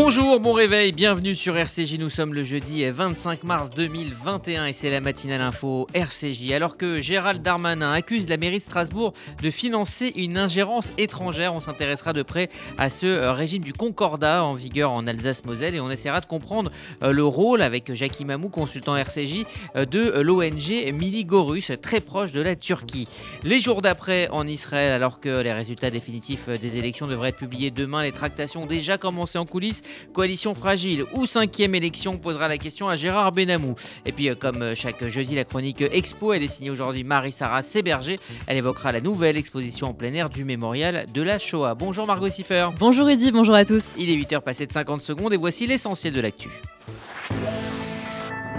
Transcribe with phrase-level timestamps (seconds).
[0.00, 1.98] Bonjour, bon réveil, bienvenue sur RCJ.
[1.98, 6.52] Nous sommes le jeudi 25 mars 2021 et c'est la matinale info RCJ.
[6.52, 11.58] Alors que Gérald Darmanin accuse la mairie de Strasbourg de financer une ingérence étrangère, on
[11.58, 12.48] s'intéressera de près
[12.78, 16.70] à ce euh, régime du Concordat en vigueur en Alsace-Moselle et on essaiera de comprendre
[17.02, 22.30] euh, le rôle avec Jackie Mamou, consultant RCJ, euh, de l'ONG Mili Gorus, très proche
[22.30, 23.08] de la Turquie.
[23.42, 27.72] Les jours d'après en Israël, alors que les résultats définitifs des élections devraient être publiés
[27.72, 32.58] demain, les tractations ont déjà commencé en coulisses coalition fragile ou cinquième élection posera la
[32.58, 33.74] question à Gérard Benamou.
[34.06, 37.62] Et puis, euh, comme euh, chaque jeudi, la chronique Expo, elle est signée aujourd'hui Marie-Sarah
[37.62, 38.18] Séberger.
[38.46, 41.74] Elle évoquera la nouvelle exposition en plein air du mémorial de la Shoah.
[41.74, 42.68] Bonjour Margot Siffer.
[42.78, 43.94] Bonjour Eddy, bonjour à tous.
[43.98, 46.48] Il est 8h passé de 50 secondes et voici l'essentiel de l'actu.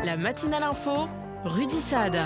[0.04, 1.08] La matinale info,
[1.44, 2.18] Rudy Saad.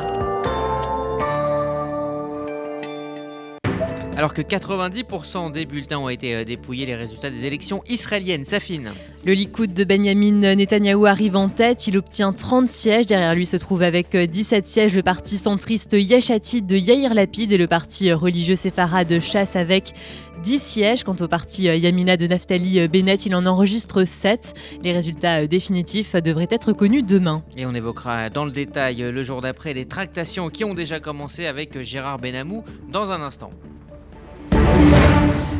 [4.16, 8.92] Alors que 90% des bulletins ont été euh, dépouillés, les résultats des élections israéliennes s'affinent.
[9.26, 11.88] Le Likoud de Benjamin Netanyahou arrive en tête.
[11.88, 13.08] Il obtient 30 sièges.
[13.08, 17.52] Derrière lui se trouve avec 17 euh, sièges le parti centriste Yeshatid de Yair Lapid
[17.52, 19.94] et le parti euh, religieux séfarade Chasse avec
[20.44, 21.04] 10 sièges.
[21.04, 24.54] Quant au parti Yamina de Naftali Bennett, il en enregistre 7.
[24.84, 27.44] Les résultats définitifs devraient être connus demain.
[27.58, 31.48] Et on évoquera dans le détail le jour d'après les tractations qui ont déjà commencé
[31.48, 33.50] avec Gérard Benamou dans un instant.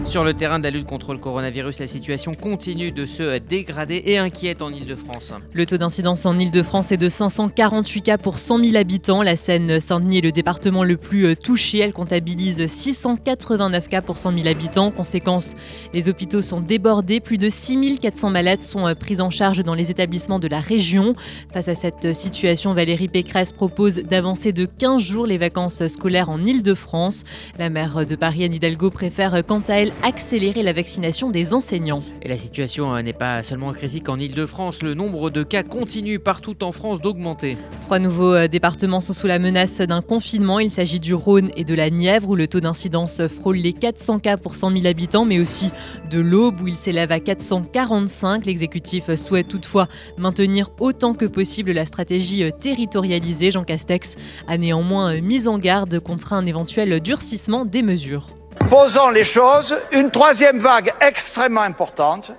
[0.06, 4.04] Sur le terrain de la lutte contre le coronavirus, la situation continue de se dégrader
[4.06, 5.34] et inquiète en Ile-de-France.
[5.54, 9.24] Le taux d'incidence en Ile-de-France est de 548 cas pour 100 000 habitants.
[9.24, 11.80] La Seine-Saint-Denis est le département le plus euh, touché.
[11.80, 14.92] Elle comptabilise 689 cas pour 100 000 habitants.
[14.92, 15.56] Conséquence,
[15.94, 17.20] les hôpitaux sont débordés.
[17.20, 20.60] Plus de 6 400 malades sont euh, pris en charge dans les établissements de la
[20.60, 21.14] région.
[21.54, 26.44] Face à cette situation, Valérie Pécresse propose d'avancer de 15 jours les vacances scolaires en
[26.44, 27.24] Ile-de-France.
[27.58, 32.02] La maire de Paris, Anne Hidalgo, préfère quant à elle accélérer la vaccination des enseignants.
[32.22, 36.20] Et la situation euh, n'est pas seulement critique en Ile-de-France, le nombre de cas continue
[36.20, 37.58] partout en France d'augmenter.
[37.82, 40.60] Trois nouveaux euh, départements sont sous la menace d'un confinement.
[40.60, 44.20] Il s'agit du Rhône et de la Nièvre où le taux d'incidence frôle les 400
[44.20, 45.70] cas pour 100 000 habitants, mais aussi
[46.10, 48.46] de l'Aube où il s'élève à 445.
[48.46, 49.88] L'exécutif souhaite toutefois
[50.18, 53.52] maintenir autant que possible la stratégie euh, territorialisée.
[53.52, 54.16] Jean Castex
[54.48, 58.28] a néanmoins mis en garde contre un éventuel durcissement des mesures
[58.70, 62.32] posons les choses, une troisième vague extrêmement importante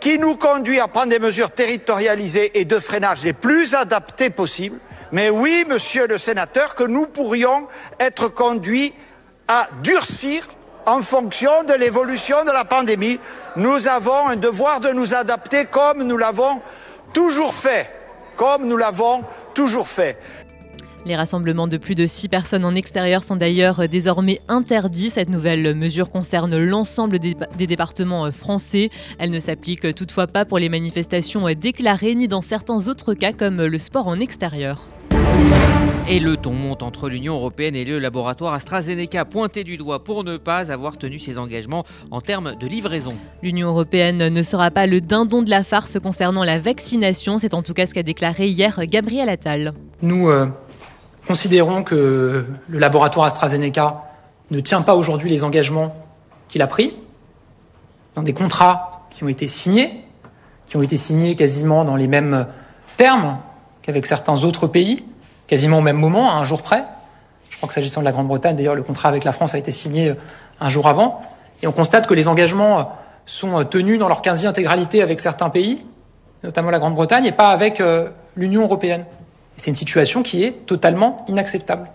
[0.00, 4.78] qui nous conduit à prendre des mesures territorialisées et de freinage les plus adaptées possibles.
[5.12, 7.68] Mais oui, monsieur le sénateur, que nous pourrions
[8.00, 8.94] être conduits
[9.48, 10.48] à durcir
[10.86, 13.20] en fonction de l'évolution de la pandémie.
[13.56, 16.60] Nous avons un devoir de nous adapter comme nous l'avons
[17.12, 17.90] toujours fait.
[18.36, 19.22] Comme nous l'avons
[19.54, 20.18] toujours fait.
[21.04, 25.10] Les rassemblements de plus de 6 personnes en extérieur sont d'ailleurs désormais interdits.
[25.10, 27.34] Cette nouvelle mesure concerne l'ensemble des,
[27.66, 28.90] départements français.
[29.18, 33.64] Elle ne s'applique toutefois pas pour les manifestations déclarées ni dans certains autres cas comme
[33.64, 34.88] le sport en extérieur.
[36.08, 40.24] Et le ton monte entre l'Union européenne et le laboratoire AstraZeneca, pointé du doigt pour
[40.24, 43.14] ne pas avoir tenu ses engagements en termes de livraison.
[43.42, 47.62] L'Union européenne ne sera pas le dindon de la farce concernant la vaccination, c'est en
[47.62, 49.74] tout cas ce qu'a déclaré hier Gabriel Attal.
[50.02, 50.46] Nous euh,
[51.26, 54.02] Considérons que le laboratoire AstraZeneca
[54.50, 55.94] ne tient pas aujourd'hui les engagements
[56.48, 56.96] qu'il a pris
[58.16, 60.04] dans des contrats qui ont été signés,
[60.66, 62.46] qui ont été signés quasiment dans les mêmes
[62.96, 63.38] termes
[63.82, 65.04] qu'avec certains autres pays,
[65.46, 66.84] quasiment au même moment, à un jour près.
[67.50, 69.70] Je crois que s'agissant de la Grande-Bretagne, d'ailleurs, le contrat avec la France a été
[69.70, 70.14] signé
[70.60, 71.22] un jour avant.
[71.62, 72.92] Et on constate que les engagements
[73.26, 75.84] sont tenus dans leur quasi-intégralité avec certains pays,
[76.42, 79.04] notamment la Grande-Bretagne, et pas avec euh, l'Union européenne.
[79.56, 81.90] C'est une situation qui est totalement inacceptable.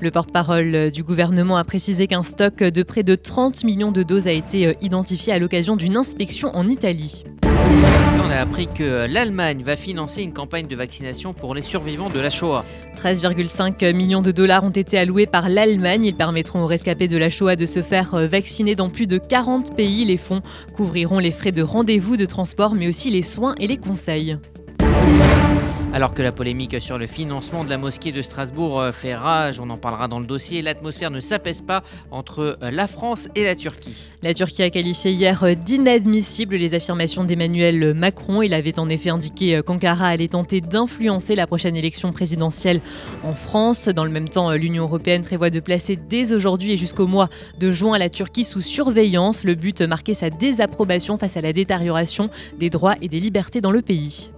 [0.00, 4.26] Le porte-parole du gouvernement a précisé qu'un stock de près de 30 millions de doses
[4.26, 7.24] a été euh, identifié à l'occasion d'une inspection en Italie.
[7.44, 12.18] On a appris que l'Allemagne va financer une campagne de vaccination pour les survivants de
[12.18, 12.64] la Shoah.
[13.00, 16.04] 13,5 millions de dollars ont été alloués par l'Allemagne.
[16.06, 19.18] Ils permettront aux rescapés de la Shoah de se faire euh, vacciner dans plus de
[19.18, 20.04] 40 pays.
[20.04, 20.42] Les fonds
[20.76, 24.36] couvriront les frais de rendez-vous, de transport, mais aussi les soins et les conseils.
[25.94, 29.60] Alors que la polémique sur le financement de la mosquée de Strasbourg euh, fait rage,
[29.60, 33.44] on en parlera dans le dossier, l'atmosphère ne s'apaise pas entre euh, la France et
[33.44, 34.10] la Turquie.
[34.20, 38.42] La Turquie a qualifié hier euh, d'inadmissible les affirmations d'Emmanuel Macron.
[38.42, 42.80] Il avait en effet indiqué qu'Ankara allait tenter d'influencer la prochaine élection présidentielle
[43.22, 43.86] en France.
[43.86, 47.28] Dans le même temps, l'Union européenne prévoit de placer dès aujourd'hui et jusqu'au mois
[47.60, 49.44] de juin la Turquie sous surveillance.
[49.44, 53.70] Le but, marquer sa désapprobation face à la détérioration des droits et des libertés dans
[53.70, 54.33] le pays.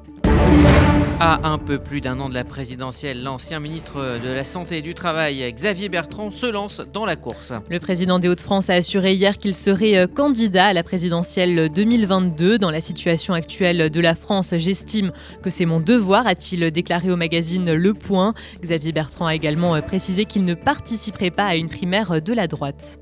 [1.18, 4.82] À un peu plus d'un an de la présidentielle, l'ancien ministre de la Santé et
[4.82, 7.54] du Travail, Xavier Bertrand, se lance dans la course.
[7.70, 12.58] Le président des Hauts-de-France a assuré hier qu'il serait euh, candidat à la présidentielle 2022.
[12.58, 15.10] Dans la situation actuelle de la France, j'estime
[15.42, 18.34] que c'est mon devoir, a-t-il déclaré au magazine Le Point.
[18.60, 22.46] Xavier Bertrand a également euh, précisé qu'il ne participerait pas à une primaire de la
[22.46, 23.00] droite.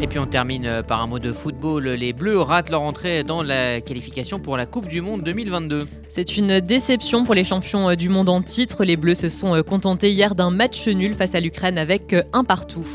[0.00, 1.88] Et puis on termine euh, par un mot de football.
[1.88, 5.88] Les Bleus ratent leur entrée dans la qualification pour la Coupe du Monde 2022.
[6.08, 8.84] C'est une déception pour les champions euh, du monde en titre.
[8.84, 12.44] Les Bleus se sont euh, contentés hier d'un match nul face à l'Ukraine avec un
[12.44, 12.86] partout.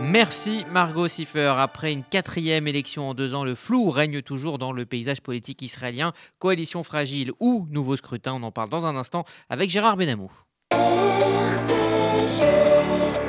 [0.00, 1.54] Merci Margot Siffer.
[1.58, 5.62] Après une quatrième élection en deux ans, le flou règne toujours dans le paysage politique
[5.62, 6.12] israélien.
[6.40, 10.32] Coalition fragile ou nouveau scrutin, on en parle dans un instant avec Gérard Benamou.
[12.26, 13.25] should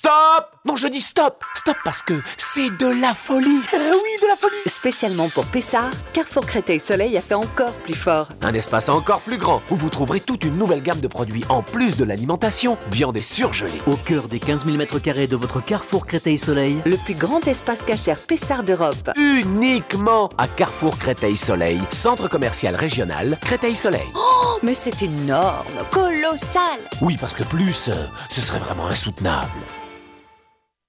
[0.00, 4.28] Stop Non, je dis stop Stop parce que c'est de la folie eh Oui, de
[4.28, 8.28] la folie Spécialement pour Pessard, Carrefour Créteil Soleil a fait encore plus fort.
[8.40, 11.60] Un espace encore plus grand où vous trouverez toute une nouvelle gamme de produits en
[11.60, 13.82] plus de l'alimentation, viande et surgelée.
[13.86, 17.82] Au cœur des 15 000 m2 de votre Carrefour Créteil Soleil, Le plus grand espace
[17.82, 19.10] cachère Pessard d'Europe.
[19.18, 24.08] Uniquement à Carrefour Créteil Soleil, centre commercial régional Créteil Soleil.
[24.16, 29.50] Oh, mais c'est énorme, colossal Oui, parce que plus, euh, ce serait vraiment insoutenable.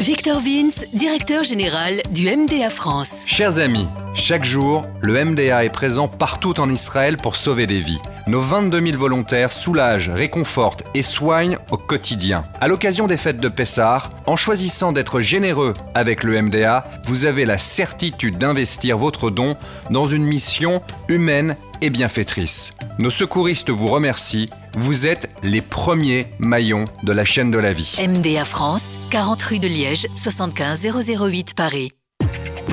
[0.00, 3.22] Victor Vince, directeur général du MDA France.
[3.26, 8.00] Chers amis, chaque jour, le MDA est présent partout en Israël pour sauver des vies.
[8.26, 12.44] Nos 22 000 volontaires soulagent, réconfortent et soignent au quotidien.
[12.60, 17.44] À l'occasion des fêtes de Pessah, en choisissant d'être généreux avec le MDA, vous avez
[17.44, 19.56] la certitude d'investir votre don
[19.90, 22.74] dans une mission humaine et bienfaitrice.
[22.98, 24.50] Nos secouristes vous remercient.
[24.74, 27.96] Vous êtes les premiers maillons de la chaîne de la vie.
[28.06, 30.86] MDA France, 40 rue de Liège, 75
[31.20, 31.92] 008 Paris.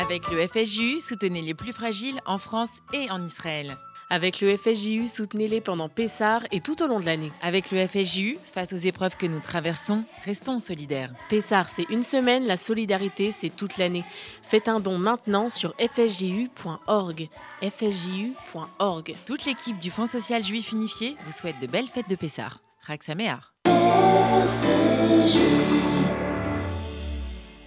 [0.00, 3.76] Avec le FSJU, soutenez les plus fragiles en France et en Israël.
[4.10, 7.32] Avec le FSJU, soutenez-les pendant Pessard et tout au long de l'année.
[7.42, 11.12] Avec le FSJU, face aux épreuves que nous traversons, restons solidaires.
[11.28, 14.04] Pessard, c'est une semaine, la solidarité, c'est toute l'année.
[14.40, 17.28] Faites un don maintenant sur fsju.org.
[17.60, 19.14] fsju.org.
[19.26, 22.60] Toute l'équipe du Fonds social juif unifié vous souhaite de belles fêtes de Pessard.
[22.82, 23.52] Raxaméar.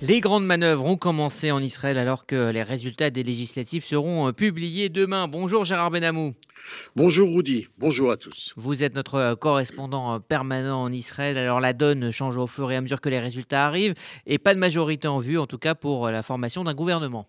[0.03, 4.31] Les grandes manœuvres ont commencé en Israël alors que les résultats des législatives seront euh,
[4.31, 5.27] publiés demain.
[5.27, 6.33] Bonjour Gérard Benamou.
[6.95, 8.51] Bonjour Rudy, bonjour à tous.
[8.55, 11.37] Vous êtes notre euh, correspondant euh, permanent en Israël.
[11.37, 13.93] Alors la donne change au fur et à mesure que les résultats arrivent
[14.25, 17.27] et pas de majorité en vue, en tout cas pour la formation d'un gouvernement.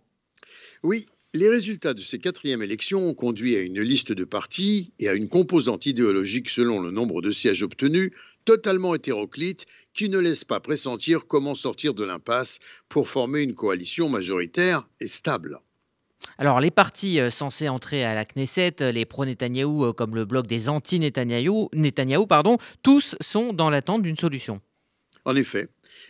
[0.83, 5.09] Oui, les résultats de ces quatrièmes élections ont conduit à une liste de partis et
[5.11, 8.13] à une composante idéologique selon le nombre de sièges obtenus
[8.45, 12.59] totalement hétéroclite qui ne laisse pas pressentir comment sortir de l'impasse
[12.89, 15.61] pour former une coalition majoritaire et stable.
[16.39, 20.25] Alors, les partis euh, censés entrer à la Knesset, euh, les pro-Netanyahou euh, comme le
[20.25, 24.61] bloc des anti-Netanyahou, Netanyahou, pardon, tous sont dans l'attente d'une solution.
[25.25, 25.69] En effet,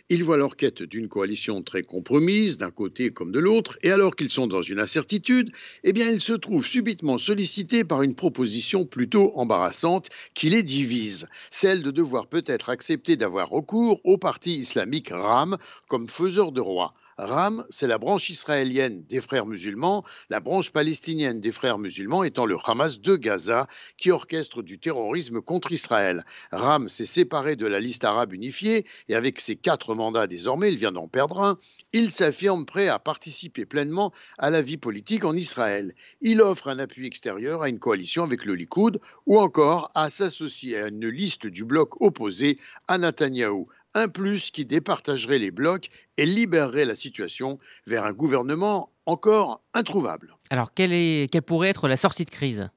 [0.09, 4.15] ils voient leur quête d'une coalition très compromise, d'un côté comme de l'autre, et alors
[4.15, 5.51] qu'ils sont dans une incertitude,
[5.83, 11.27] eh bien ils se trouvent subitement sollicités par une proposition plutôt embarrassante qui les divise,
[11.51, 15.57] celle de devoir peut-être accepter d'avoir recours au parti islamique RAM
[15.87, 16.93] comme faiseur de roi.
[17.17, 22.45] RAM, c'est la branche israélienne des frères musulmans, la branche palestinienne des frères musulmans étant
[22.45, 23.67] le Hamas de Gaza
[23.97, 26.23] qui orchestre du terrorisme contre Israël.
[26.51, 30.77] RAM s'est séparé de la liste arabe unifiée et avec ses quatre mandats désormais, il
[30.77, 31.57] vient d'en perdre un,
[31.91, 35.93] il s'affirme prêt à participer pleinement à la vie politique en Israël.
[36.21, 40.77] Il offre un appui extérieur à une coalition avec le Likoud ou encore à s'associer
[40.77, 46.25] à une liste du bloc opposé à Netanyahou un plus qui départagerait les blocs et
[46.25, 50.35] libérerait la situation vers un gouvernement encore introuvable.
[50.49, 52.69] Alors, quelle, est, quelle pourrait être la sortie de crise?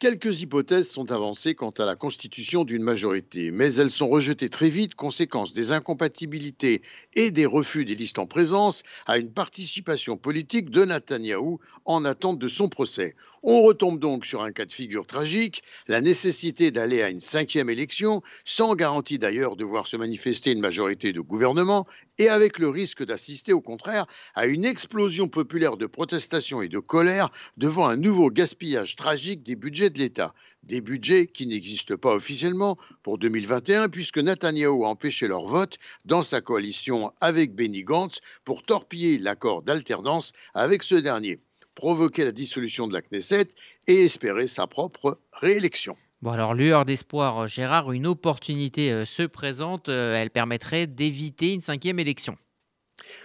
[0.00, 4.68] Quelques hypothèses sont avancées quant à la constitution d'une majorité, mais elles sont rejetées très
[4.68, 6.82] vite, conséquence des incompatibilités
[7.14, 12.38] et des refus des listes en présence à une participation politique de Netanyahou en attente
[12.38, 13.14] de son procès.
[13.46, 17.68] On retombe donc sur un cas de figure tragique, la nécessité d'aller à une cinquième
[17.68, 22.70] élection, sans garantie d'ailleurs de voir se manifester une majorité de gouvernement, et avec le
[22.70, 27.96] risque d'assister au contraire à une explosion populaire de protestation et de colère devant un
[27.96, 30.32] nouveau gaspillage tragique des budgets de l'État.
[30.66, 36.22] Des budgets qui n'existent pas officiellement pour 2021 puisque Netanyahou a empêché leur vote dans
[36.22, 41.40] sa coalition avec Benny Gantz pour torpiller l'accord d'alternance avec ce dernier
[41.74, 43.48] provoquer la dissolution de la Knesset
[43.86, 45.96] et espérer sa propre réélection.
[46.22, 49.90] Bon alors, lueur d'espoir, euh, Gérard, une opportunité euh, se présente.
[49.90, 52.38] Euh, elle permettrait d'éviter une cinquième élection.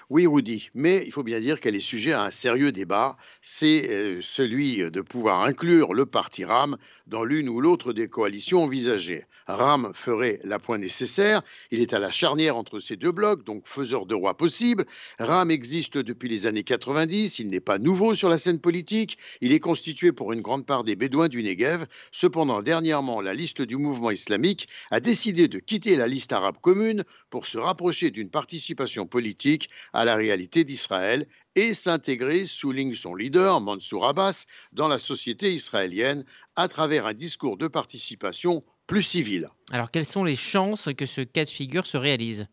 [0.10, 3.18] Oui, Rudy, mais il faut bien dire qu'elle est sujet à un sérieux débat.
[3.42, 6.78] C'est celui de pouvoir inclure le parti RAM
[7.08, 9.26] dans l'une ou l'autre des coalitions envisagées.
[9.56, 11.42] RAM ferait la point nécessaire.
[11.72, 14.86] Il est à la charnière entre ces deux blocs, donc faiseur de roi possible.
[15.18, 17.40] RAM existe depuis les années 90.
[17.40, 19.18] Il n'est pas nouveau sur la scène politique.
[19.42, 21.86] Il est constitué pour une grande part des Bédouins du Negev.
[22.12, 27.04] Cependant, dernièrement, la liste du mouvement islamique a décidé de quitter la liste arabe commune
[27.30, 33.60] pour se rapprocher d'une participation politique à la réalité d'Israël et s'intégrer, souligne son leader,
[33.60, 36.24] Mansour Abbas, dans la société israélienne
[36.56, 39.46] à travers un discours de participation plus.
[39.72, 42.48] Alors quelles sont les chances que ce cas de figure se réalise?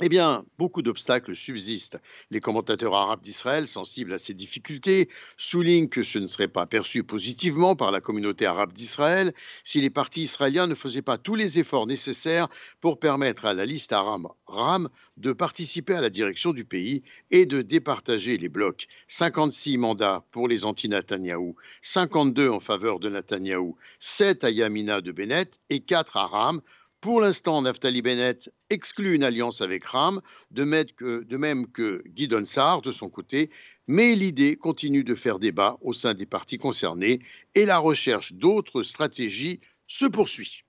[0.00, 1.98] Eh bien, beaucoup d'obstacles subsistent.
[2.30, 7.02] Les commentateurs arabes d'Israël, sensibles à ces difficultés, soulignent que ce ne serait pas perçu
[7.02, 9.32] positivement par la communauté arabe d'Israël
[9.64, 12.48] si les partis israéliens ne faisaient pas tous les efforts nécessaires
[12.80, 17.44] pour permettre à la liste arabe RAM de participer à la direction du pays et
[17.44, 18.86] de départager les blocs.
[19.08, 25.60] 56 mandats pour les anti-Netanyahou, 52 en faveur de Netanyahou, 7 à Yamina de Bennett
[25.70, 26.60] et 4 à Ram,
[27.00, 32.90] pour l'instant, Naftali Bennett exclut une alliance avec Ram, de même que, Guy Donsard de
[32.90, 33.50] son côté,
[33.86, 37.20] mais l'idée continue de faire débat au sein des partis concernés
[37.54, 40.64] et la recherche d'autres stratégies se poursuit.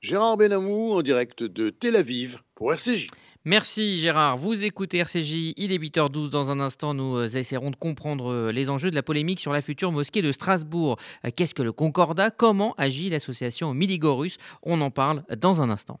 [0.00, 3.08] Gérard Benamou en direct de Tel Aviv pour RCJ.
[3.48, 4.36] Merci Gérard.
[4.38, 6.30] Vous écoutez RCJ, il est 8h12.
[6.30, 9.52] Dans un instant, nous euh, essaierons de comprendre euh, les enjeux de la polémique sur
[9.52, 10.96] la future mosquée de Strasbourg.
[11.24, 12.32] Euh, qu'est-ce que le Concordat?
[12.32, 16.00] Comment agit l'association Miligorus On en parle dans un instant.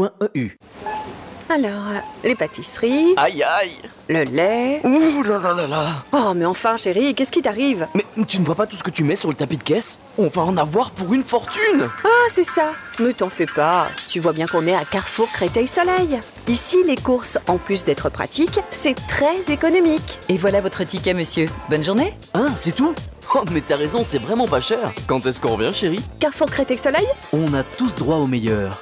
[0.05, 0.49] E
[1.49, 3.13] Alors, euh, les pâtisseries.
[3.17, 3.73] Aïe aïe
[4.07, 4.79] Le lait.
[4.85, 7.87] Ouh là là là là Oh, mais enfin, chérie, qu'est-ce qui t'arrive?
[7.93, 9.99] Mais tu ne vois pas tout ce que tu mets sur le tapis de caisse?
[10.17, 13.87] On va en avoir pour une fortune Ah, c'est ça Mais t'en fais pas.
[14.07, 16.19] Tu vois bien qu'on est à Carrefour Créteil Soleil.
[16.47, 20.19] Ici, les courses, en plus d'être pratiques, c'est très économique.
[20.29, 21.47] Et voilà votre ticket, monsieur.
[21.69, 22.95] Bonne journée Ah, c'est tout?
[23.35, 24.93] Oh, mais t'as raison, c'est vraiment pas cher.
[25.07, 26.03] Quand est-ce qu'on revient, chérie?
[26.19, 27.05] Carrefour Créteil Soleil?
[27.33, 28.81] On a tous droit au meilleur.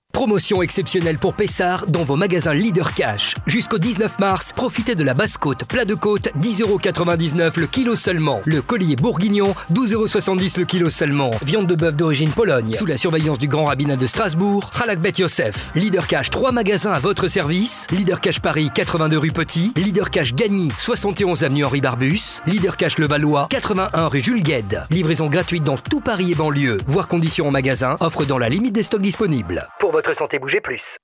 [0.11, 3.35] Promotion exceptionnelle pour Pessard dans vos magasins Leader Cash.
[3.47, 8.41] Jusqu'au 19 mars, profitez de la basse côte, plat de côte, 10,99€ le kilo seulement.
[8.45, 11.31] Le collier bourguignon, 12,70€ le kilo seulement.
[11.43, 15.13] Viande de bœuf d'origine Pologne, sous la surveillance du grand rabbinat de Strasbourg, Halak Bet
[15.17, 15.71] Yosef.
[15.75, 17.87] Leader Cash, 3 magasins à votre service.
[17.91, 19.71] Leader Cash Paris, 82 rue Petit.
[19.77, 22.41] Leader Cash Gagny, 71 avenue Henri Barbus.
[22.47, 24.83] Leader Cash Levallois, 81 rue Jules Gued.
[24.91, 26.79] Livraison gratuite dans tout Paris et banlieue.
[26.85, 29.67] Voir conditions en magasin, offre dans la limite des stocks disponibles.
[30.15, 30.97] Santé, bougez plus.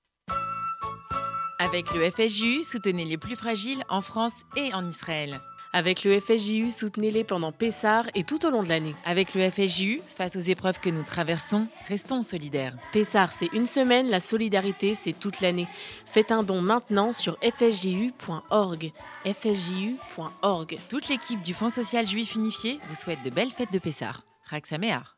[1.60, 5.40] Avec le FSJU, soutenez les plus fragiles en France et en Israël.
[5.74, 8.96] Avec le FSJU, soutenez-les pendant Pessard et tout au long de l'année.
[9.06, 12.74] Avec le FSJU, face aux épreuves que nous traversons, restons solidaires.
[12.94, 15.68] Pessard, c'est une semaine, la solidarité, c'est toute l'année.
[16.06, 18.92] Faites un don maintenant sur fsju.org.
[19.26, 20.78] fsju.org.
[20.90, 24.24] Toute l'équipe du Fonds social juif unifié vous souhaite de belles fêtes de Pessard.
[24.46, 25.18] Raxaméar.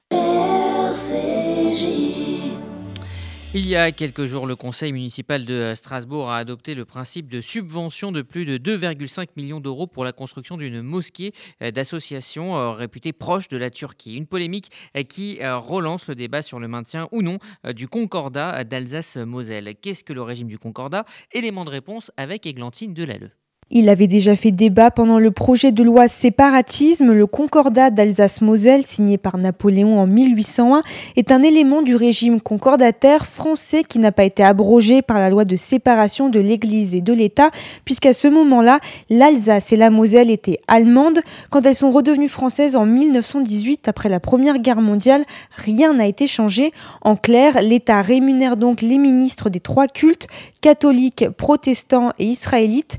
[3.55, 7.41] Il y a quelques jours, le conseil municipal de Strasbourg a adopté le principe de
[7.41, 11.31] subvention de plus de 2,5 millions d'euros pour la construction d'une mosquée
[11.63, 14.17] euh, d'associations euh, réputée proche de la Turquie.
[14.17, 17.39] Une polémique euh, qui relance le débat sur le maintien ou non
[17.73, 19.73] du concordat d'Alsace-Moselle.
[19.81, 21.05] Qu'est-ce que le régime du concordat?
[21.31, 23.31] Élément de réponse avec Églantine Delalleux.
[23.71, 27.13] Il avait déjà fait débat pendant le projet de loi séparatisme.
[27.13, 30.81] Le concordat d'Alsace-Moselle, signé par Napoléon en 1801,
[31.15, 35.45] est un élément du régime concordataire français qui n'a pas été abrogé par la loi
[35.45, 37.51] de séparation de l'Église et de l'État,
[37.85, 38.79] puisqu'à ce moment-là,
[39.11, 41.19] l'Alsace et la Moselle étaient allemandes.
[41.51, 46.25] Quand elles sont redevenues françaises en 1918, après la Première Guerre mondiale, rien n'a été
[46.25, 46.71] changé.
[47.01, 50.25] En clair, l'État rémunère donc les ministres des trois cultes,
[50.61, 52.97] catholiques, protestants et israélites.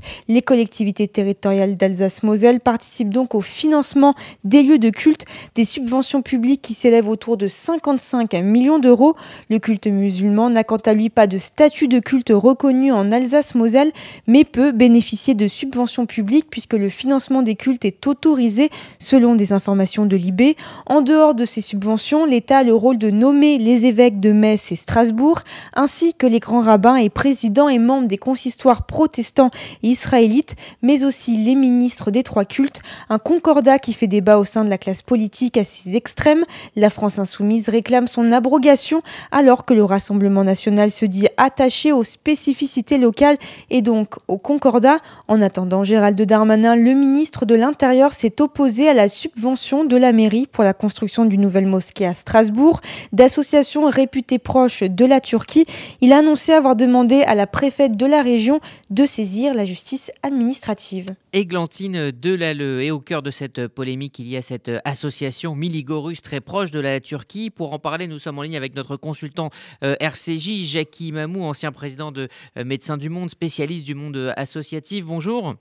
[0.61, 4.13] Collectivités territoriales d'Alsace-Moselle participent donc au financement
[4.43, 5.25] des lieux de culte,
[5.55, 9.15] des subventions publiques qui s'élèvent autour de 55 millions d'euros.
[9.49, 13.91] Le culte musulman n'a quant à lui pas de statut de culte reconnu en Alsace-Moselle,
[14.27, 19.53] mais peut bénéficier de subventions publiques puisque le financement des cultes est autorisé selon des
[19.53, 20.55] informations de l'IB.
[20.85, 24.71] En dehors de ces subventions, l'État a le rôle de nommer les évêques de Metz
[24.71, 25.39] et Strasbourg,
[25.73, 29.49] ainsi que les grands rabbins et présidents et membres des consistoires protestants
[29.81, 30.50] et israélites
[30.81, 34.69] mais aussi les ministres des trois cultes, un concordat qui fait débat au sein de
[34.69, 36.43] la classe politique assez extrême.
[36.75, 42.03] La France insoumise réclame son abrogation alors que le Rassemblement national se dit attaché aux
[42.03, 43.37] spécificités locales
[43.69, 44.99] et donc au concordat.
[45.27, 50.11] En attendant, Gérald Darmanin, le ministre de l'Intérieur, s'est opposé à la subvention de la
[50.11, 52.81] mairie pour la construction d'une nouvelle mosquée à Strasbourg,
[53.13, 55.65] d'associations réputées proches de la Turquie.
[56.01, 58.59] Il a annoncé avoir demandé à la préfète de la région
[58.89, 61.09] de saisir la justice administrative administrative.
[61.33, 62.81] Églantine Delalleux.
[62.81, 66.79] Et au cœur de cette polémique, il y a cette association Miligorus très proche de
[66.79, 67.51] la Turquie.
[67.51, 69.49] Pour en parler, nous sommes en ligne avec notre consultant
[69.83, 72.27] euh, RCJ, Jackie Mamou, ancien président de
[72.57, 75.05] euh, Médecins du Monde, spécialiste du monde associatif.
[75.05, 75.53] Bonjour.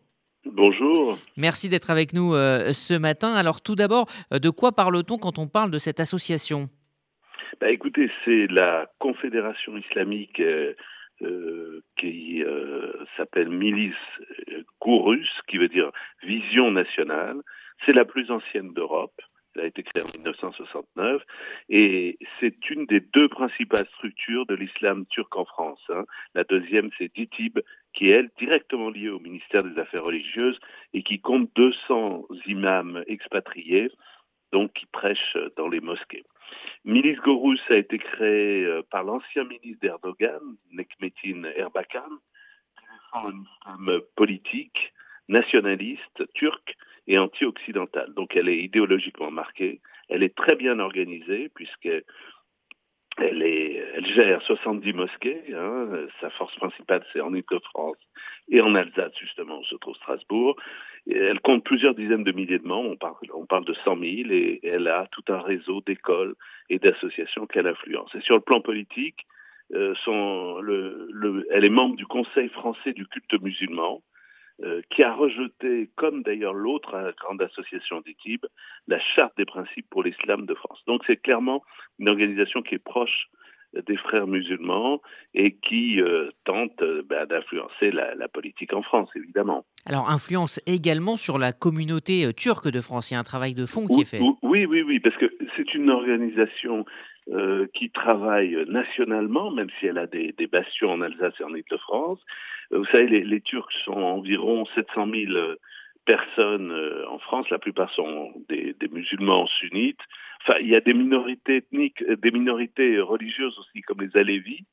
[0.46, 1.18] Bonjour.
[1.36, 3.34] Merci d'être avec nous euh, ce matin.
[3.34, 6.70] Alors tout d'abord, de quoi parle-t-on quand on parle de cette association?
[7.60, 10.40] Bah, Écoutez, c'est la Confédération islamique
[11.22, 13.92] euh, qui euh, s'appelle Milice
[14.90, 15.92] Gourus, qui veut dire
[16.24, 17.37] Vision nationale.
[17.87, 19.14] C'est la plus ancienne d'Europe.
[19.55, 21.22] Elle a été créée en 1969
[21.68, 25.81] et c'est une des deux principales structures de l'islam turc en France.
[25.90, 26.05] Hein.
[26.35, 27.61] La deuxième, c'est DITIB,
[27.94, 30.59] qui est, elle, directement liée au ministère des Affaires religieuses
[30.92, 33.90] et qui compte 200 imams expatriés,
[34.53, 36.24] donc qui prêchent dans les mosquées.
[36.85, 40.40] Milice Gorus a été créé euh, par l'ancien ministre d'Erdogan,
[40.72, 42.18] Nekmetin Erbakan,
[43.12, 44.92] défend un islam politique,
[45.29, 48.12] nationaliste, turc et anti-occidental.
[48.14, 52.05] Donc elle est idéologiquement marquée, elle est très bien organisée puisqu'elle
[53.18, 55.42] elle, gère 70 mosquées.
[55.55, 56.07] Hein.
[56.20, 57.99] Sa force principale, c'est en Ile-de-France
[58.49, 60.57] et en Alsace, justement, où se trouve Strasbourg.
[61.11, 62.96] elle compte plusieurs dizaines de milliers de membres,
[63.35, 66.35] on parle de 100 000, et elle a tout un réseau d'écoles
[66.68, 68.14] et d'associations qu'elle influence.
[68.14, 69.27] Et sur le plan politique,
[69.74, 74.02] euh, son, le, le, elle est membre du Conseil français du culte musulman,
[74.62, 78.44] euh, qui a rejeté, comme d'ailleurs l'autre euh, grande association d'équipe,
[78.88, 80.80] la charte des principes pour l'islam de France.
[80.87, 81.62] Donc c'est clairement
[81.98, 83.28] une organisation qui est proche
[83.87, 85.00] des frères musulmans
[85.35, 89.64] et qui euh, tente euh, bah, d'influencer la, politique en France, évidemment.
[89.87, 93.11] Alors, influence également sur la communauté euh, turque de France.
[93.11, 94.20] Il y a un travail de fond qui est fait.
[94.42, 96.85] Oui, oui, oui, parce que c'est une organisation
[97.74, 102.18] qui travaille nationalement, même si elle a des, bastions en Alsace et en Ile-de-France.
[102.70, 105.54] vous savez, les, Turcs sont environ 700 000
[106.04, 106.72] personnes
[107.09, 107.48] en France.
[107.50, 110.00] La plupart sont des, musulmans sunnites.
[110.42, 114.64] Enfin, il y a des minorités ethniques, euh, des minorités religieuses aussi, comme les Alévis,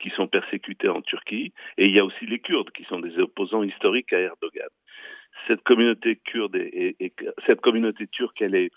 [0.00, 3.16] qui sont persécutés en Turquie, et il y a aussi les Kurdes qui sont des
[3.18, 4.68] opposants historiques à Erdogan.
[5.46, 7.12] Cette communauté kurde et,
[7.46, 8.70] cette communauté turque, elle est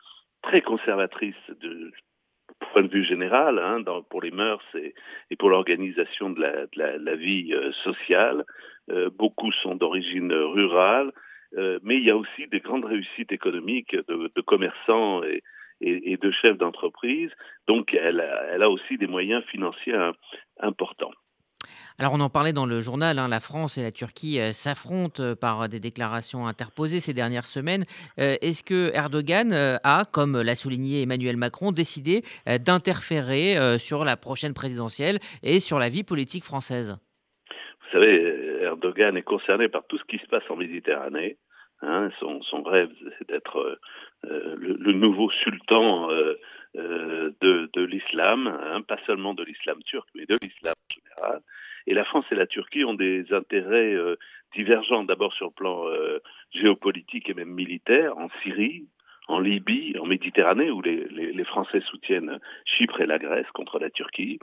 [0.44, 1.92] très conservatrice de
[2.76, 4.94] point de vue général, hein, dans, pour les mœurs et,
[5.32, 8.44] et pour l'organisation de la, de, la, la, vie euh, sociale.
[8.92, 11.14] Euh, beaucoup sont d'origine rurale,
[11.58, 15.42] euh, mais il y a aussi des grandes réussites économiques de, de commerçants et,
[15.80, 17.32] et, et de chefs d'entreprise.
[17.66, 19.96] Donc, elle a, elle a, aussi des moyens financiers
[20.60, 21.14] importants.
[21.98, 25.24] Alors on en parlait dans le journal, hein, la France et la Turquie euh, s'affrontent
[25.24, 27.86] euh, par des déclarations interposées ces dernières semaines.
[28.20, 34.54] Euh, Est-ce que Erdogan a, comme l'a souligné Emmanuel Macron, décidé d'interférer sur la prochaine
[34.54, 36.98] présidentielle et sur la vie politique française?
[37.50, 41.38] Vous savez, Erdogan est concerné par tout ce qui se passe en Méditerranée.
[41.82, 43.80] Hein, son, rêve, c'est d'être
[44.24, 46.10] le, nouveau sultan
[46.74, 51.42] de, de l'islam, hein, pas seulement de l'islam turc, mais de l'islam en général.
[51.88, 54.16] Et la France et la Turquie ont des intérêts euh,
[54.56, 56.20] divergents, d'abord sur le plan euh,
[56.52, 58.88] géopolitique et même militaire, en Syrie,
[59.28, 63.80] en Libye, en Méditerranée, où les, les, les, Français soutiennent Chypre et la Grèce contre
[63.80, 64.40] la Turquie.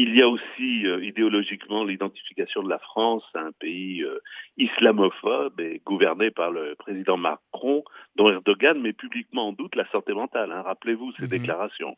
[0.00, 4.20] Il y a aussi euh, idéologiquement l'identification de la France à un pays euh,
[4.56, 7.82] islamophobe et gouverné par le président Macron,
[8.14, 10.52] dont Erdogan met publiquement en doute la santé mentale.
[10.52, 11.28] Hein, Rappelez-vous ces mmh.
[11.28, 11.96] déclarations.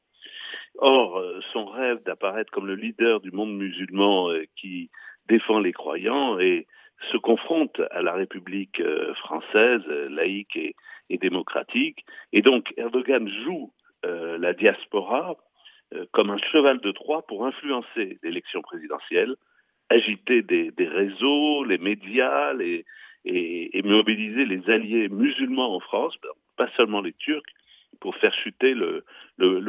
[0.79, 4.91] Or, euh, son rêve d'apparaître comme le leader du monde musulman euh, qui
[5.29, 6.67] défend les croyants et
[7.13, 10.75] se confronte à la République euh, française, laïque et,
[11.19, 12.05] démocratique.
[12.33, 13.73] Et donc, Erdogan joue
[14.05, 15.37] la diaspora
[16.13, 19.35] comme un cheval de Troie pour influencer l'élection présidentielle,
[19.91, 22.87] agiter des, réseaux, les médias, et,
[23.25, 26.17] et, mobiliser les alliés musulmans en France,
[26.57, 27.43] pas seulement les Turcs,
[28.01, 29.05] pour faire chuter le,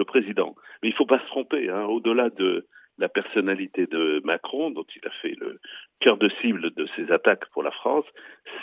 [0.06, 0.56] président.
[0.82, 2.68] Mais il ne faut pas se tromper, hein, au-delà de
[2.98, 5.60] la personnalité de Macron, dont il a fait le
[6.00, 8.06] cœur de cible de ses attaques pour la France,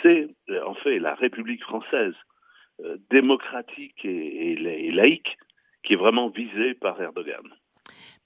[0.01, 0.27] c'est
[0.65, 2.13] en fait la République française,
[2.81, 4.55] euh, démocratique et,
[4.91, 5.37] laïque,
[5.83, 7.43] qui est vraiment visée par Erdogan.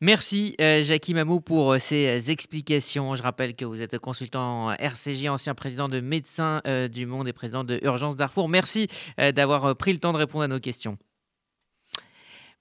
[0.02, 3.16] Merci euh, Jackie Mamou pour euh, ces explications.
[3.16, 7.34] Je rappelle que vous êtes consultant RCJ, ancien président de Médecins euh, du Monde et
[7.34, 8.50] président de Urgence Darfour.
[8.50, 8.90] Merci
[9.22, 10.98] euh, d'avoir pris le temps de répondre à nos questions.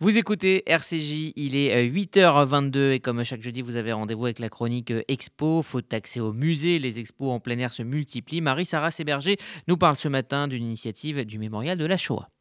[0.03, 4.49] Vous écoutez RCJ, il est 8h22 et comme chaque jeudi, vous avez rendez-vous avec la
[4.49, 5.63] chronique Expo.
[5.63, 8.41] Faut accès au musée, les expos en plein air se multiplient.
[8.41, 9.37] Marie-Sarah Séberger
[9.69, 12.32] nous parle ce matin d'une initiative du mémorial de la Shoah.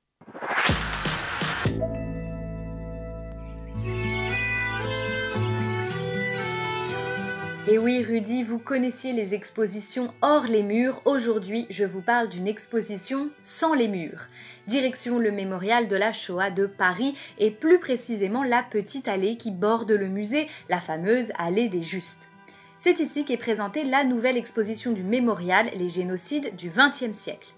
[7.72, 11.02] Et oui, Rudy, vous connaissiez les expositions hors les murs.
[11.06, 14.28] Aujourd'hui, je vous parle d'une exposition sans les murs.
[14.68, 19.52] Direction le mémorial de la Shoah de Paris et plus précisément la petite allée qui
[19.52, 22.30] borde le musée, la fameuse allée des Justes.
[22.78, 27.54] C'est ici qu'est présentée la nouvelle exposition du mémorial Les génocides du XXe siècle.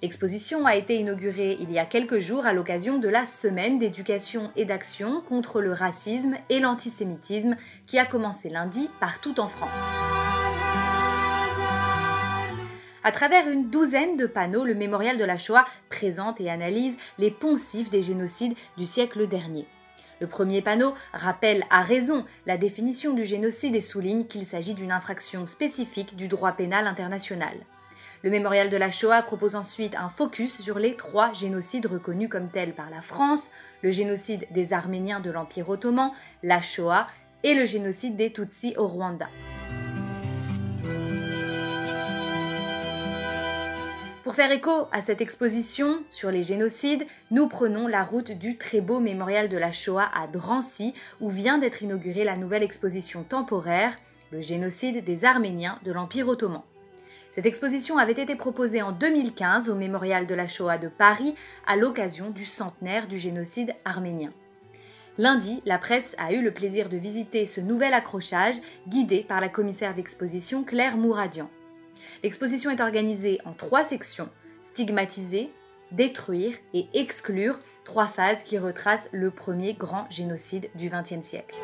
[0.00, 4.52] L'exposition a été inaugurée il y a quelques jours à l'occasion de la semaine d'éducation
[4.54, 7.56] et d'action contre le racisme et l'antisémitisme
[7.88, 9.68] qui a commencé lundi partout en France.
[13.02, 17.32] À travers une douzaine de panneaux, le mémorial de la Shoah présente et analyse les
[17.32, 19.66] poncifs des génocides du siècle dernier.
[20.20, 24.92] Le premier panneau rappelle à raison la définition du génocide et souligne qu'il s'agit d'une
[24.92, 27.56] infraction spécifique du droit pénal international.
[28.24, 32.48] Le mémorial de la Shoah propose ensuite un focus sur les trois génocides reconnus comme
[32.48, 33.48] tels par la France,
[33.82, 36.10] le génocide des Arméniens de l'Empire ottoman,
[36.42, 37.06] la Shoah
[37.44, 39.28] et le génocide des Tutsis au Rwanda.
[44.24, 48.80] Pour faire écho à cette exposition sur les génocides, nous prenons la route du très
[48.80, 53.96] beau mémorial de la Shoah à Drancy, où vient d'être inaugurée la nouvelle exposition temporaire,
[54.32, 56.62] le génocide des Arméniens de l'Empire ottoman.
[57.34, 61.34] Cette exposition avait été proposée en 2015 au Mémorial de la Shoah de Paris
[61.66, 64.32] à l'occasion du centenaire du génocide arménien.
[65.18, 69.48] Lundi, la presse a eu le plaisir de visiter ce nouvel accrochage guidé par la
[69.48, 71.50] commissaire d'exposition Claire Mouradian.
[72.22, 74.28] L'exposition est organisée en trois sections,
[74.62, 75.50] stigmatiser,
[75.90, 81.56] détruire et exclure, trois phases qui retracent le premier grand génocide du XXe siècle.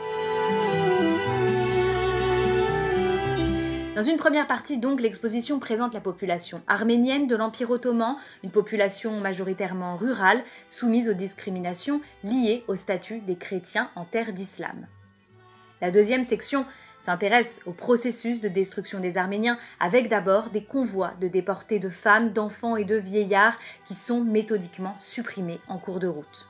[3.95, 9.21] Dans une première partie, donc, l'exposition présente la population arménienne de l'Empire ottoman, une population
[9.21, 14.89] majoritairement rurale, soumise aux discriminations liées au statut des chrétiens en terre d'islam.
[15.81, 16.67] La deuxième section
[17.03, 22.33] s'intéresse au processus de destruction des Arméniens avec d'abord des convois de déportés de femmes,
[22.33, 26.49] d'enfants et de vieillards qui sont méthodiquement supprimés en cours de route.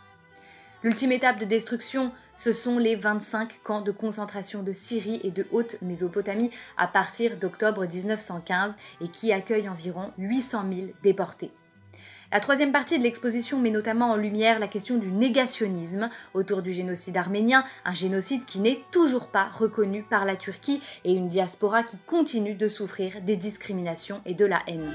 [0.85, 5.47] L'ultime étape de destruction, ce sont les 25 camps de concentration de Syrie et de
[5.51, 11.51] Haute-Mésopotamie à partir d'octobre 1915 et qui accueillent environ 800 000 déportés.
[12.31, 16.75] La troisième partie de l'exposition met notamment en lumière la question du négationnisme autour du
[16.75, 21.83] génocide arménien, un génocide qui n'est toujours pas reconnu par la Turquie et une diaspora
[21.83, 24.92] qui continue de souffrir des discriminations et de la haine.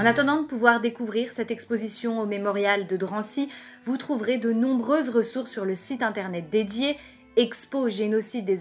[0.00, 3.50] En attendant de pouvoir découvrir cette exposition au mémorial de Drancy,
[3.84, 6.96] vous trouverez de nombreuses ressources sur le site internet dédié
[7.36, 8.56] expogénocide des.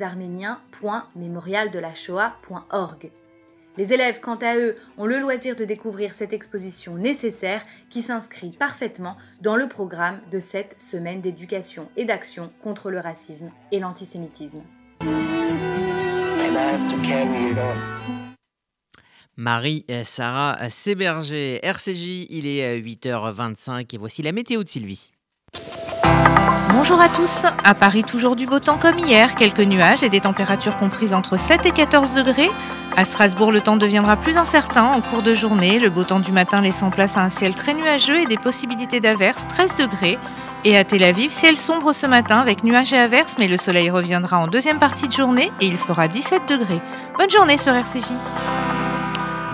[3.77, 8.51] Les élèves, quant à eux, ont le loisir de découvrir cette exposition nécessaire qui s'inscrit
[8.51, 14.63] parfaitement dans le programme de cette semaine d'éducation et d'action contre le racisme et l'antisémitisme.
[19.39, 25.11] Marie-Sarah Séberger, RCJ, il est 8h25 et voici la météo de Sylvie.
[26.73, 27.45] Bonjour à tous.
[27.63, 31.37] À Paris, toujours du beau temps comme hier, quelques nuages et des températures comprises entre
[31.37, 32.49] 7 et 14 degrés.
[32.97, 36.33] À Strasbourg, le temps deviendra plus incertain en cours de journée, le beau temps du
[36.33, 40.17] matin laissant place à un ciel très nuageux et des possibilités d'averses, 13 degrés.
[40.65, 43.89] Et à Tel Aviv, ciel sombre ce matin avec nuages et averses, mais le soleil
[43.89, 46.81] reviendra en deuxième partie de journée et il fera 17 degrés.
[47.17, 48.11] Bonne journée sur RCJ.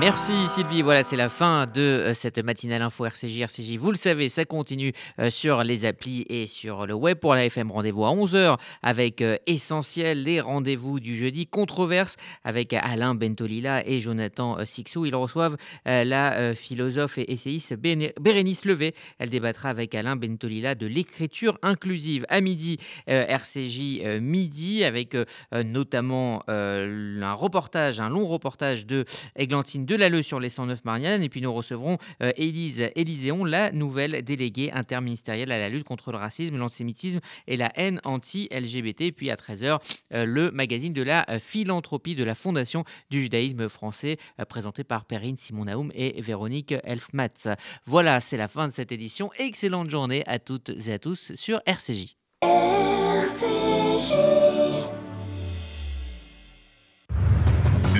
[0.01, 3.39] Merci Sylvie, voilà c'est la fin de euh, cette matinale info RCJ.
[3.39, 7.33] RCJ, vous le savez, ça continue euh, sur les applis et sur le web pour
[7.33, 7.71] la FM.
[7.71, 14.01] Rendez-vous à 11h avec euh, Essentiel, les rendez-vous du jeudi, controverse avec Alain Bentolila et
[14.01, 15.05] Jonathan Sixou.
[15.05, 15.55] Ils reçoivent
[15.85, 18.93] la philosophe et essayiste Bérénice Levé.
[19.17, 22.25] Elle débattra avec Alain Bentolila de l'écriture inclusive.
[22.27, 22.77] À midi,
[23.07, 25.15] RCJ midi avec
[25.53, 29.05] notamment un reportage, un long reportage de
[29.35, 31.23] Églantine de Lalleux sur les 109 Marianne.
[31.23, 36.11] Et puis nous recevrons euh, Élise Élyséon, la nouvelle déléguée interministérielle à la lutte contre
[36.11, 39.11] le racisme, l'antisémitisme et la haine anti-LGBT.
[39.15, 39.79] Puis à 13h,
[40.13, 44.17] euh, le magazine de la euh, philanthropie de la Fondation du judaïsme français,
[44.49, 47.47] présenté par Perrine Simon Naoum et Véronique Elfmatz.
[47.85, 49.29] Voilà, c'est la fin de cette édition.
[49.37, 52.15] Excellente journée à toutes et à tous sur RCJ.
[52.41, 54.64] RCJ.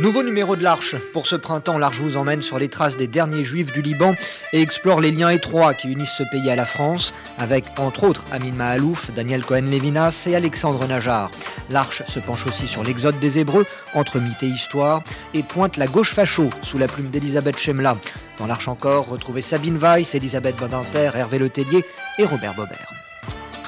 [0.00, 0.96] Nouveau numéro de l'Arche.
[1.12, 4.14] Pour ce printemps, l'Arche vous emmène sur les traces des derniers juifs du Liban
[4.54, 8.24] et explore les liens étroits qui unissent ce pays à la France, avec entre autres
[8.32, 11.30] Amin Mahalouf, Daniel Cohen-Levinas et Alexandre Najar.
[11.68, 15.02] L'Arche se penche aussi sur l'exode des Hébreux, entre mythe et histoire,
[15.34, 17.98] et pointe la gauche facho sous la plume d'Elisabeth Chemla.
[18.38, 21.84] Dans l'Arche encore, retrouvez Sabine Weiss, Elisabeth Badinter, Hervé Letellier
[22.18, 23.03] et Robert Bobert.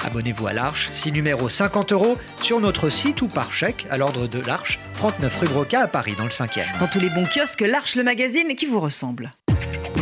[0.07, 4.25] Abonnez-vous à l'Arche, 6 numéros 50 euros, sur notre site ou par chèque à l'ordre
[4.25, 6.79] de l'Arche, 39 rue Broca à Paris, dans le 5e.
[6.79, 9.31] Dans tous les bons kiosques, l'Arche, le magazine qui vous ressemble.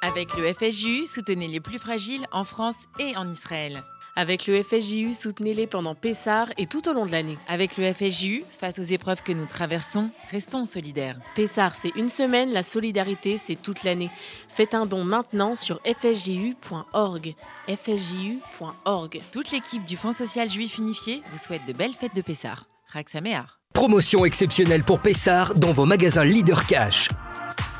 [0.00, 3.82] Avec le FSJU, soutenez les plus fragiles en France et en Israël.
[4.14, 7.38] Avec le FSJU, soutenez-les pendant Pessar et tout au long de l'année.
[7.48, 11.18] Avec le FSJU, face aux épreuves que nous traversons, restons solidaires.
[11.34, 14.10] Pessar, c'est une semaine, la solidarité, c'est toute l'année.
[14.48, 17.34] Faites un don maintenant sur fsju.org.
[17.68, 19.20] fsju.org.
[19.32, 22.66] Toute l'équipe du Fonds social juif unifié vous souhaite de belles fêtes de Pessar.
[22.88, 23.60] Raxaméar.
[23.72, 27.08] Promotion exceptionnelle pour Pessar dans vos magasins Leader Cash.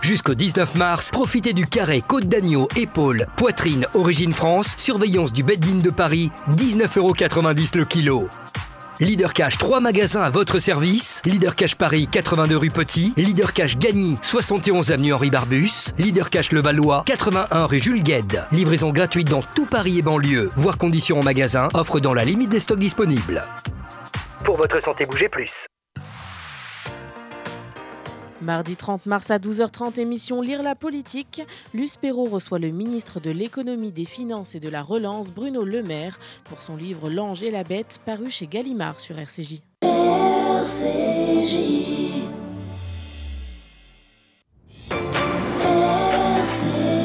[0.01, 5.81] Jusqu'au 19 mars, profitez du carré côte d'agneau, épaule, poitrine, origine France, surveillance du Beddin
[5.81, 8.29] de Paris, 19,90€ le kilo.
[9.01, 11.23] Leader Cash 3 magasins à votre service.
[11.25, 13.13] Leader Cash Paris 82 rue Petit.
[13.17, 15.93] Leader Cash Gagny 71 avenue Henri Barbus.
[15.99, 18.43] Leader Cash Levallois 81 rue Jules Gued.
[18.51, 20.51] Livraison gratuite dans tout Paris et banlieue.
[20.57, 21.69] Voir conditions en magasin.
[21.75, 23.45] Offre dans la limite des stocks disponibles.
[24.45, 25.68] Pour votre santé, bougez plus.
[28.43, 31.43] Mardi 30 mars à 12h30, émission Lire la politique.
[31.75, 35.83] Luce Perrault reçoit le ministre de l'économie, des finances et de la relance, Bruno Le
[35.83, 39.61] Maire, pour son livre L'ange et la bête, paru chez Gallimard sur RCJ.
[39.83, 41.57] RCJ.
[46.39, 46.98] RCJ.